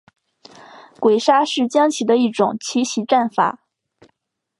[0.99, 3.59] 鬼杀是将棋的一种奇袭战法。